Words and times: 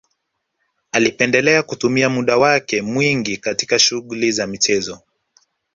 Alipendelea 0.91 1.63
kutumia 1.63 2.09
muda 2.09 2.37
wake 2.37 2.81
mwingi 2.81 3.37
katika 3.37 3.79
shughuli 3.79 4.31
za 4.31 4.47
michezo 4.47 4.99